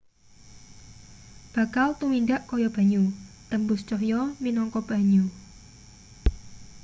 bakal 1.55 1.89
tumindak 1.99 2.41
kaya 2.49 2.69
banyu 2.75 3.03
tembus 3.49 3.81
cahya 3.89 4.19
minangka 4.43 4.79
banyu 4.89 5.23